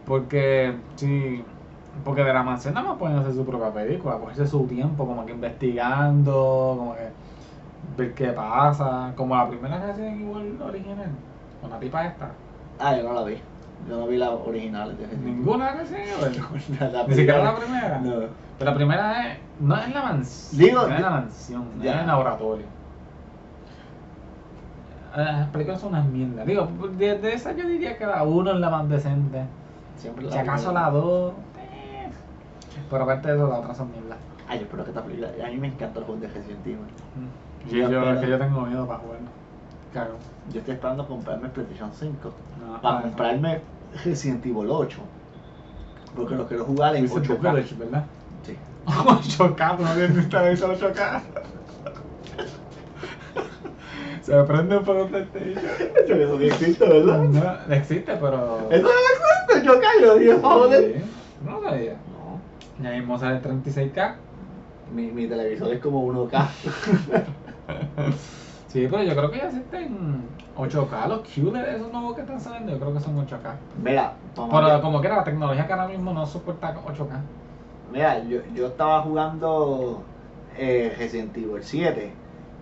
Porque, 0.06 0.74
sí, 0.96 1.42
porque 2.04 2.22
de 2.22 2.32
la 2.32 2.42
nada 2.42 2.82
más 2.82 2.98
pueden 2.98 3.18
hacer 3.18 3.34
su 3.34 3.44
propia 3.44 3.70
película, 3.72 4.18
cogerse 4.18 4.46
su 4.46 4.66
tiempo 4.66 5.06
como 5.06 5.24
que 5.24 5.32
investigando, 5.32 6.74
como 6.78 6.94
que 6.94 7.08
ver 7.96 8.14
qué 8.14 8.28
pasa, 8.28 9.12
como 9.16 9.36
la 9.36 9.48
primera 9.48 9.78
Resident 9.86 10.20
Evil 10.20 10.60
original, 10.60 11.10
con 11.64 11.70
la 11.72 11.80
tipa 11.80 12.04
esta. 12.06 12.30
Ah, 12.78 12.94
yo 12.96 13.02
no 13.02 13.12
la 13.14 13.24
vi. 13.24 13.36
Yo 13.88 13.98
no 13.98 14.06
vi 14.06 14.16
las 14.16 14.30
originales. 14.30 14.96
Ninguna. 15.22 15.74
La- 15.74 16.88
la 16.90 17.02
Ni 17.06 17.14
siquiera 17.14 17.42
la 17.42 17.56
primera. 17.56 17.98
No. 18.00 18.12
Pero 18.58 18.70
la 18.70 18.76
primera 18.76 19.26
es, 19.32 19.38
no 19.60 19.76
es 19.76 19.92
la 19.94 20.02
mansión, 20.02 20.60
Digo, 20.64 20.86
no 20.86 20.94
es 20.94 21.00
la 21.00 21.10
mansión, 21.10 21.64
no 21.78 21.84
Ya. 21.84 21.94
es 21.96 22.00
el 22.02 22.06
laboratorio. 22.06 22.64
Eh, 25.16 25.22
Las 25.24 25.48
películas 25.48 25.80
son 25.80 25.90
unas 25.90 26.06
mierdas. 26.06 26.46
Digo, 26.46 26.68
de, 26.98 27.18
de 27.18 27.32
esa 27.34 27.52
yo 27.52 27.66
diría 27.68 27.96
que 27.98 28.06
la 28.06 28.22
1 28.22 28.52
es 28.52 28.58
la 28.60 28.70
más 28.70 28.88
decente. 28.88 29.42
Siempre 29.96 30.30
Si 30.30 30.38
acaso 30.38 30.72
la 30.72 30.90
2. 30.90 31.32
eh. 31.58 32.08
Pero 32.90 33.04
aparte 33.04 33.28
de 33.28 33.34
eso, 33.36 33.48
las 33.48 33.58
otras 33.58 33.76
son 33.76 33.90
mierdas. 33.90 34.18
Ay, 34.48 34.58
yo 34.58 34.64
espero 34.64 34.84
que 34.84 34.90
esta 34.90 35.02
película. 35.02 35.28
A 35.44 35.50
mí 35.50 35.56
me 35.56 35.68
encanta 35.68 35.98
el 36.00 36.04
juego 36.04 36.20
de 36.20 36.28
Resident 36.28 36.66
Evil. 36.66 36.78
Yo, 37.70 37.76
Ya, 37.78 37.88
yo- 37.88 38.12
es 38.12 38.18
que 38.20 38.28
yo 38.28 38.38
tengo 38.38 38.60
miedo 38.62 38.86
para 38.86 38.98
jugar. 39.00 39.18
Cago. 39.94 40.16
Yo 40.52 40.58
estoy 40.58 40.74
esperando 40.74 41.06
comprarme 41.06 41.46
el 41.46 41.52
PlayStation 41.52 41.90
5. 41.94 42.32
No, 42.66 42.82
Para 42.82 42.96
ah, 42.96 42.98
no. 42.98 43.02
comprarme 43.08 43.60
Resident 44.04 44.44
Evil 44.44 44.68
8. 44.68 44.98
Porque 46.16 46.34
lo 46.34 46.46
quiero 46.46 46.64
jugar 46.64 46.96
en 46.96 47.02
Dice 47.04 47.20
The 47.20 47.28
8K. 47.28 47.38
Village, 47.38 47.74
¿verdad? 47.76 48.04
Sí. 48.44 48.56
8K, 48.86 49.76
tú 49.76 49.82
no 49.84 49.94
tienes 49.94 50.18
un 50.18 50.28
televisor 50.28 50.76
8K. 50.78 51.20
Se 54.22 54.42
prende 54.44 54.80
por 54.80 54.96
un 54.96 55.08
PlayStation. 55.08 55.64
Eso 56.20 56.38
que 56.38 56.46
existe, 56.46 56.88
¿verdad? 56.88 57.22
No, 57.24 57.74
existe, 57.74 58.16
pero. 58.16 58.68
Eso 58.70 58.82
no 58.82 58.88
existe, 58.88 59.66
yo 59.66 59.80
callo, 59.80 60.40
joder. 60.40 60.94
Sí, 60.94 61.00
No 61.44 61.60
lo 61.60 61.68
sabía. 61.68 61.92
No, 61.92 62.82
Ya 62.82 62.90
mismo 62.96 63.18
sale 63.18 63.42
36K. 63.42 64.14
mi, 64.94 65.10
mi 65.10 65.26
televisor 65.28 65.72
es 65.72 65.80
como 65.80 66.06
1K. 66.06 66.48
Sí, 68.74 68.88
pero 68.90 69.04
yo 69.04 69.14
creo 69.14 69.30
que 69.30 69.38
ya 69.38 69.44
existen 69.44 70.24
8K. 70.56 71.06
Los 71.06 71.20
QLED, 71.20 71.76
esos 71.76 71.92
nuevos 71.92 72.16
que 72.16 72.22
están 72.22 72.40
saliendo, 72.40 72.72
yo 72.72 72.80
creo 72.80 72.92
que 72.92 72.98
son 72.98 73.16
8K. 73.16 73.54
Mira, 73.80 74.14
Pero 74.34 74.82
como 74.82 75.00
que 75.00 75.06
era 75.06 75.18
la 75.18 75.22
tecnología 75.22 75.64
que 75.64 75.72
ahora 75.72 75.86
mismo 75.86 76.12
no 76.12 76.26
soporta 76.26 76.74
8K. 76.74 77.20
Mira, 77.92 78.24
yo, 78.24 78.40
yo 78.52 78.66
estaba 78.66 79.02
jugando 79.02 80.02
eh, 80.58 80.92
Resident 80.98 81.36
Evil 81.36 81.62
7 81.62 82.12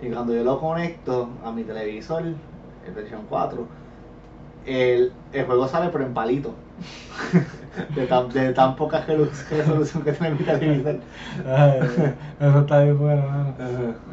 y 0.02 0.10
cuando 0.10 0.34
yo 0.34 0.44
lo 0.44 0.60
conecto 0.60 1.30
a 1.42 1.50
mi 1.50 1.64
televisor, 1.64 2.24
el 2.24 2.94
versión 2.94 3.22
4, 3.30 3.66
el, 4.66 5.12
el 5.32 5.46
juego 5.46 5.66
sale 5.66 5.88
pero 5.90 6.04
en 6.04 6.12
palito. 6.12 6.52
de, 7.94 8.06
tan, 8.06 8.28
de 8.28 8.52
tan 8.52 8.76
poca 8.76 9.04
resolu- 9.06 9.30
resolución 9.50 10.02
que 10.02 10.12
tiene 10.12 10.34
mi 10.34 10.44
televisor. 10.44 10.96
Ay, 11.46 12.14
eso 12.40 12.58
está 12.60 12.82
bien 12.82 12.98
bueno, 12.98 13.22
mano. 13.26 13.54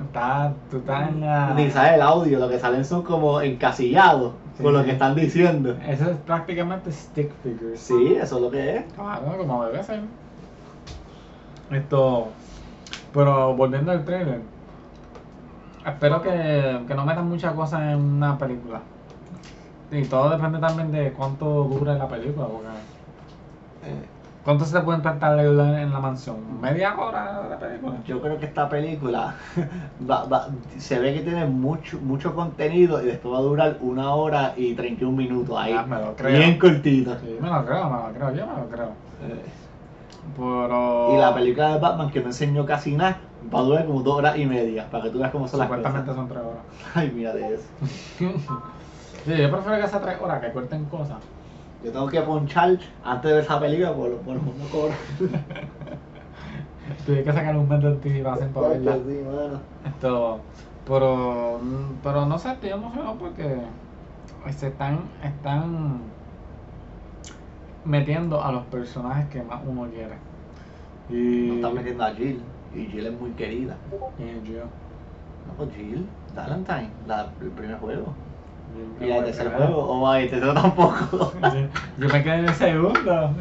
Está, 0.05 0.53
tú 0.71 0.77
estás 0.77 1.09
en 1.09 1.21
la... 1.21 1.53
Ni 1.53 1.69
sale 1.69 1.95
el 1.95 2.01
audio, 2.01 2.39
lo 2.39 2.49
que 2.49 2.59
salen 2.59 2.85
son 2.85 3.03
como 3.03 3.41
encasillados 3.41 4.33
con 4.61 4.73
lo 4.73 4.79
Sí. 4.79 4.85
que 4.85 4.91
están 4.91 5.15
diciendo. 5.15 5.75
Eso 5.87 6.09
es 6.09 6.17
prácticamente 6.25 6.91
stick 6.91 7.31
figures. 7.43 7.79
Sí, 7.79 8.15
eso 8.19 8.35
es 8.37 8.41
lo 8.41 8.51
que 8.51 8.77
es. 8.77 8.83
Claro, 8.93 9.37
como 9.37 9.65
debe 9.65 9.83
ser. 9.83 10.01
Esto. 11.71 12.29
Pero 13.13 13.55
volviendo 13.55 13.91
al 13.91 14.03
trailer. 14.05 14.41
Espero 15.85 16.21
que, 16.21 16.81
que 16.87 16.93
no 16.95 17.05
metan 17.05 17.27
muchas 17.27 17.53
cosas 17.53 17.81
en 17.81 17.99
una 17.99 18.37
película. 18.37 18.81
Y 19.91 20.03
todo 20.03 20.29
depende 20.29 20.59
también 20.59 20.91
de 20.91 21.11
cuánto 21.13 21.63
dure 21.63 21.95
la 21.97 22.07
película. 22.07 22.45
Porque 22.47 22.67
¿Cuánto 24.43 24.65
se 24.65 24.79
pueden 24.79 25.01
tratar 25.01 25.37
en 25.39 25.57
la, 25.57 25.81
en 25.81 25.91
la 25.91 25.99
mansión? 25.99 26.37
¿Media 26.61 26.97
hora 26.97 27.49
de 27.49 27.57
película? 27.57 27.97
Yo 28.07 28.21
creo 28.21 28.39
que 28.39 28.45
esta 28.45 28.67
película 28.69 29.35
va- 30.09 30.25
va- 30.25 30.47
se 30.77 30.97
ve 30.97 31.13
que 31.13 31.21
tiene 31.21 31.45
mucho 31.45 31.97
mucho 31.99 32.33
contenido 32.33 33.01
y 33.03 33.05
después 33.05 33.33
va 33.33 33.39
a 33.39 33.41
durar 33.41 33.77
una 33.81 34.13
hora 34.13 34.53
y 34.55 34.73
31 34.73 35.15
minutos 35.15 35.55
ahí. 35.59 35.73
Ah, 35.77 35.85
me 35.85 35.97
lo 35.97 36.15
creo. 36.15 36.37
Bien 36.39 36.57
cortito. 36.57 37.15
Sí, 37.19 37.37
me 37.39 37.49
lo 37.49 37.65
creo, 37.65 37.89
me 37.89 37.97
lo 38.07 38.13
creo, 38.13 38.33
yo 38.35 38.47
me 38.47 38.61
lo 38.61 38.69
creo. 38.69 38.87
Eh, 39.23 39.45
Pero. 40.35 41.13
Y 41.13 41.17
la 41.17 41.33
película 41.35 41.73
de 41.73 41.79
Batman 41.79 42.09
que 42.09 42.21
no 42.21 42.27
enseñó 42.27 42.65
casi 42.65 42.95
nada 42.95 43.17
va 43.53 43.59
a 43.59 43.63
durar 43.63 43.85
como 43.85 44.01
dos 44.03 44.17
horas 44.17 44.37
y 44.37 44.45
media 44.45 44.89
para 44.89 45.03
que 45.03 45.09
tú 45.11 45.19
veas 45.19 45.31
cómo 45.31 45.47
son 45.47 45.59
las 45.59 45.67
Supuestamente 45.67 46.11
cosas. 46.11 46.15
son 46.15 46.27
tres 46.29 46.41
horas. 46.43 46.63
Ay, 46.95 47.11
mira 47.13 47.33
de 47.33 47.55
eso. 47.55 47.67
Sí, 49.25 49.35
yo 49.37 49.51
prefiero 49.51 49.81
que 49.81 49.87
sea 49.89 49.99
tres 49.99 50.15
horas, 50.21 50.39
que 50.41 50.51
corten 50.53 50.85
cosas. 50.85 51.17
Yo 51.83 51.91
tengo 51.91 52.07
que 52.07 52.21
ponchar 52.21 52.77
antes 53.03 53.31
de 53.31 53.39
esa 53.39 53.59
película 53.59 53.93
por, 53.93 54.17
por 54.17 54.35
no 54.35 54.41
cobrar. 54.71 54.97
Tuve 57.05 57.23
que 57.23 57.31
sacar 57.31 57.55
un 57.55 57.69
mes 57.69 57.81
de 57.81 57.87
anticipación 57.87 58.51
para 58.51 58.69
verla. 58.69 58.95
Sí. 58.95 59.19
Esto, 59.87 60.41
pero, 60.85 61.59
pero 62.03 62.25
no 62.25 62.37
sé, 62.37 62.51
estoy 62.51 62.71
emocionado 62.71 63.15
porque 63.15 63.61
se 64.51 64.67
están, 64.67 65.01
están 65.23 66.01
metiendo 67.85 68.43
a 68.43 68.51
los 68.51 68.63
personajes 68.65 69.27
que 69.29 69.41
más 69.43 69.61
uno 69.65 69.87
quiere. 69.89 70.17
Y, 71.09 71.47
No 71.47 71.53
están 71.55 71.75
metiendo 71.75 72.03
a 72.03 72.13
Jill. 72.13 72.41
Y 72.75 72.85
Jill 72.87 73.07
es 73.07 73.19
muy 73.19 73.31
querida. 73.31 73.77
y 74.17 74.51
yo. 74.51 74.63
No, 75.47 75.53
pues 75.57 75.69
Jill, 75.75 76.05
Valentine, 76.35 76.89
la, 77.07 77.29
el 77.41 77.49
primer 77.51 77.79
juego. 77.79 78.13
Y 79.01 79.07
tercer 79.23 79.47
quedé- 79.47 79.55
juego, 79.57 79.77
o 79.83 79.99
oh, 80.01 80.13
el 80.13 80.29
tercero 80.29 80.53
tampoco. 80.53 81.33
Yo 81.97 82.07
me 82.09 82.23
quedé 82.23 82.35
en 82.39 82.45
el 82.45 82.53
segundo. 82.53 83.31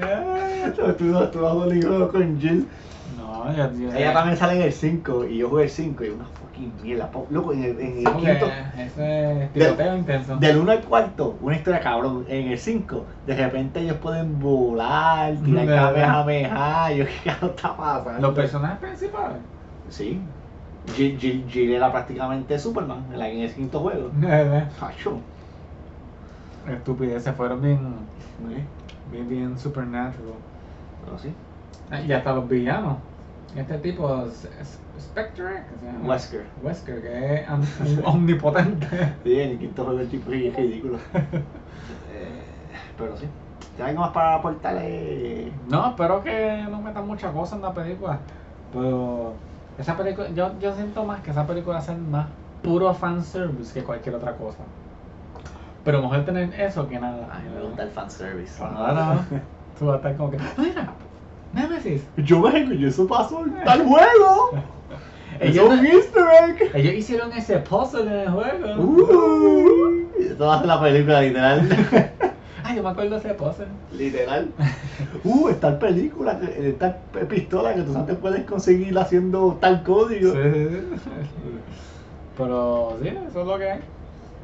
tú, 0.97 1.05
no- 1.05 1.29
tú 1.29 1.47
has 1.47 1.53
jugado 1.53 2.09
con 2.11 2.41
Jill. 2.41 2.69
No, 3.17 3.53
yo, 3.57 3.73
yo 3.73 3.93
Ella 3.97 4.13
también 4.13 4.37
sale 4.37 4.57
en 4.57 4.63
el 4.63 4.73
5 4.73 5.25
y 5.25 5.39
yo 5.39 5.49
jugué 5.49 5.65
el 5.65 5.71
5 5.71 6.05
y 6.05 6.09
una 6.11 6.25
fucking 6.25 6.73
mierda. 6.83 7.11
Loco, 7.31 7.53
en 7.53 7.65
el, 7.65 7.81
en 7.81 7.99
el 7.99 8.05
quinto, 8.17 8.47
ese 8.77 9.49
tiroteo 9.53 9.97
intenso. 9.97 10.37
del 10.37 10.59
1 10.59 10.73
al 10.73 10.81
cuarto, 10.83 11.37
una 11.41 11.57
historia 11.57 11.81
cabrón. 11.81 12.25
En 12.29 12.49
el 12.49 12.59
5, 12.59 13.05
de 13.27 13.35
repente 13.37 13.81
ellos 13.81 13.97
pueden 13.97 14.39
volar, 14.39 15.35
tirar 15.45 15.67
De 15.67 15.73
verdad. 15.73 15.93
kamehameha. 15.95 16.93
Yo, 16.93 17.05
¿qué 17.07 17.13
carajo 17.25 17.47
está 17.47 17.77
pasando? 17.77 18.21
Los 18.29 18.37
personajes 18.37 18.79
principales. 18.79 19.39
Sí. 19.89 20.21
Jill, 20.97 21.19
Jill, 21.19 21.45
Jill 21.51 21.73
era 21.73 21.91
prácticamente 21.93 22.59
Superman 22.59 23.05
en, 23.13 23.19
la- 23.19 23.29
en 23.29 23.41
el 23.41 23.55
quinto 23.55 23.81
juego. 23.81 24.11
Facho. 24.79 25.21
Estupideces 26.69 27.35
fueron 27.35 27.63
bien, 27.63 27.79
Eh, 28.51 28.65
bien, 29.11 29.29
bien 29.29 29.59
supernatural. 29.59 30.35
Pero 31.05 31.19
sí. 31.19 31.35
Y 32.07 32.13
hasta 32.13 32.33
los 32.35 32.49
villanos. 32.49 32.99
Este 33.57 33.79
tipo, 33.79 34.27
es- 34.27 34.45
es- 34.45 34.79
Spectre, 35.01 35.65
¿qué 35.71 35.79
se 35.79 35.87
llama? 35.87 36.07
Wesker. 36.09 36.47
Wesker, 36.63 37.01
que 37.01 37.35
es 37.43 37.49
om- 37.49 38.05
omnipotente. 38.05 38.87
Sí, 39.25 39.41
en 39.41 39.51
el 39.53 39.59
quinto 39.59 39.85
juego 39.85 40.01
el 40.01 40.09
tipo 40.09 40.31
es 40.33 40.55
ridículo. 40.57 40.99
Eh, 42.11 42.43
pero 42.99 43.17
sí. 43.17 43.27
¿Tienes 43.77 43.91
algo 43.91 44.01
más 44.03 44.11
para 44.13 44.35
aportarle? 44.35 45.53
No, 45.69 45.91
espero 45.91 46.23
que 46.23 46.67
no 46.69 46.83
metan 46.83 47.07
muchas 47.07 47.33
cosas 47.33 47.55
en 47.57 47.63
la 47.63 47.73
película. 47.73 48.19
Pero 48.73 49.35
esa 49.79 49.97
película, 49.97 50.29
yo, 50.31 50.59
yo 50.61 50.75
siento 50.75 51.05
más 51.05 51.21
que 51.21 51.31
esa 51.31 51.47
película 51.47 51.77
va 51.77 51.83
a 51.83 51.85
ser 51.85 51.97
más 51.97 52.27
puro 52.63 52.93
fanservice 52.93 53.73
que 53.73 53.85
cualquier 53.85 54.17
otra 54.17 54.33
cosa. 54.37 54.59
Pero 55.85 56.03
mejor 56.03 56.25
tener 56.25 56.53
eso 56.61 56.89
que 56.89 56.99
nada. 56.99 57.29
A 57.33 57.39
mí 57.39 57.49
me 57.55 57.63
gusta 57.63 57.85
el 57.85 57.91
fanservice. 57.91 58.59
Claro. 58.59 59.21
Tú 59.79 59.87
vas 59.87 59.95
a 59.95 59.97
estar 59.97 60.17
como 60.17 60.31
que, 60.31 60.39
mira, 60.57 60.93
Nemesis. 61.53 62.07
Yo 62.17 62.43
vengo 62.43 62.73
y 62.73 62.85
eso 62.85 63.07
pasó 63.07 63.45
en 63.45 63.65
tal 63.65 63.87
juego. 63.87 64.51
Ellos, 65.41 65.73
es 65.73 65.81
un 65.81 65.87
easter 65.87 66.25
egg. 66.43 66.71
ellos 66.75 66.95
hicieron 66.95 67.33
ese 67.33 67.59
puzzle 67.59 68.03
en 68.03 68.13
el 68.13 68.29
juego. 68.29 68.83
Uh, 68.83 70.09
esto 70.19 70.47
va 70.47 70.57
a 70.57 70.59
ser 70.59 70.67
la 70.67 70.81
película, 70.81 71.21
literal. 71.21 71.69
Ay, 72.69 72.77
yo 72.77 72.83
me 72.83 72.91
acuerdo 72.91 73.11
de 73.13 73.17
ese 73.19 73.35
puzzle. 73.35 73.67
literal. 73.93 74.49
Uh, 75.25 75.49
está 75.49 75.79
película, 75.79 76.39
que- 76.39 76.69
esta 76.71 76.97
pistola 77.29 77.75
que 77.75 77.83
tú 77.83 77.97
antes 77.97 78.17
puedes 78.17 78.45
conseguir 78.45 78.97
haciendo 78.99 79.57
tal 79.61 79.83
código. 79.83 80.33
Sí. 80.33 80.99
Pero 82.37 82.97
sí, 83.03 83.09
eso 83.09 83.41
es 83.41 83.47
lo 83.47 83.59
que 83.59 83.71
hay. 83.71 83.81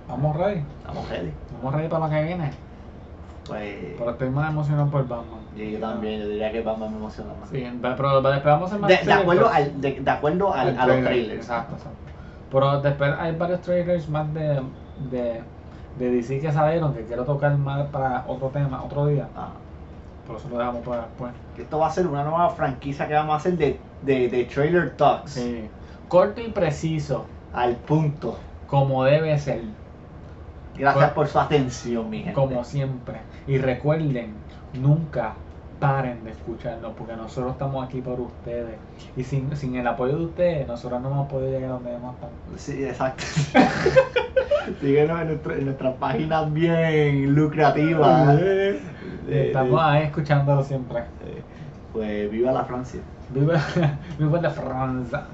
Vamos 0.09 0.37
ready. 0.37 0.63
Estamos 0.81 1.09
ready. 1.09 1.31
Vamos 1.57 1.75
ready 1.75 1.89
para 1.89 2.05
lo 2.07 2.11
que 2.13 2.23
viene. 2.23 2.51
Pues. 3.47 3.77
Pero 3.99 4.11
estoy 4.11 4.31
más 4.31 4.51
emocionado 4.51 4.91
por 4.91 5.07
Batman. 5.07 5.41
Yo, 5.57 5.65
yo 5.65 5.79
también, 5.79 6.21
yo 6.21 6.29
diría 6.29 6.51
que 6.51 6.63
Batman 6.63 6.91
me 6.93 6.97
emociona 6.99 7.33
más. 7.41 7.49
Sí, 7.51 7.67
pero 7.81 8.23
después 8.23 8.45
vamos 8.45 8.63
a 8.73 8.75
hacer 8.75 8.81
más 8.81 8.89
De, 8.91 9.07
de 9.07 9.13
acuerdo, 9.13 9.49
al, 9.49 9.81
de, 9.81 10.01
de 10.01 10.11
acuerdo 10.11 10.53
al- 10.55 10.69
a 10.69 10.75
los 10.75 10.85
trailer, 10.87 11.05
trailers. 11.05 11.41
Exacto, 11.41 11.75
exacto. 11.77 11.99
Pero 12.51 12.81
después 12.81 13.13
hay 13.19 13.37
varios 13.37 13.61
trailers 13.61 14.09
más 14.09 14.33
de, 14.35 14.61
de, 15.11 15.43
de 15.99 16.11
DC 16.11 16.41
que 16.41 16.53
salieron 16.53 16.93
que 16.95 17.03
quiero 17.05 17.25
tocar 17.25 17.57
más 17.57 17.87
para 17.89 18.25
otro 18.27 18.49
tema, 18.49 18.83
otro 18.83 19.07
día. 19.07 19.29
Ah, 19.37 19.51
Por 20.27 20.37
eso 20.37 20.49
lo 20.49 20.59
dejamos 20.59 20.83
para 20.87 21.03
después. 21.03 21.33
esto 21.59 21.79
va 21.79 21.87
a 21.87 21.91
ser 21.91 22.07
una 22.07 22.23
nueva 22.25 22.51
franquicia 22.51 23.07
que 23.07 23.15
vamos 23.15 23.35
a 23.35 23.37
hacer 23.37 23.57
de, 23.57 23.79
de, 24.03 24.29
de 24.29 24.45
trailer 24.45 24.97
talks. 24.97 25.33
Sí. 25.33 25.69
Corto 26.09 26.41
y 26.41 26.49
preciso, 26.51 27.27
Al 27.53 27.77
punto. 27.77 28.39
como 28.67 29.05
debe 29.05 29.39
ser, 29.39 29.63
Gracias 30.77 31.05
Pues- 31.05 31.15
por 31.15 31.27
su 31.29 31.39
atención, 31.39 32.11
mi 32.11 32.19
gente. 32.19 32.33
como 32.33 32.65
siempre. 32.65 33.21
Y 33.47 33.59
recuerden, 33.59 34.35
nunca 34.73 35.35
paren 35.87 36.25
de 36.25 36.31
escucharnos 36.31 36.93
porque 36.97 37.15
nosotros 37.17 37.53
estamos 37.53 37.85
aquí 37.85 38.01
por 38.01 38.21
ustedes. 38.21 38.77
Y 39.17 39.25
sin, 39.25 39.55
sin 39.57 39.77
el 39.77 39.87
apoyo 39.87 40.17
de 40.19 40.25
ustedes, 40.27 40.67
nosotros 40.69 41.01
no 41.01 41.11
hemos 41.11 41.29
podido 41.29 41.51
llegar 41.51 41.71
a 41.71 41.73
donde 41.75 41.95
hemos 41.95 42.15
estado. 42.15 42.33
Sí, 42.57 42.85
exacto. 42.85 43.25
Síguenos 44.81 45.21
en, 45.21 45.29
nuestro- 45.29 45.55
en 45.55 45.65
nuestras 45.67 45.95
páginas 45.97 46.53
bien 46.53 47.35
lucrativas. 47.35 48.37
De- 48.39 48.81
Estamos 49.29 49.81
de- 49.81 49.87
ahí 49.87 50.03
escuchándolo 50.05 50.63
siempre. 50.65 51.01
eh, 51.27 51.43
pues 51.93 52.31
viva 52.31 52.53
la 52.53 52.65
Francia. 52.65 53.01
Viva, 53.31 53.61
viva 54.19 54.41
la 54.41 54.51
Francia. 54.51 55.25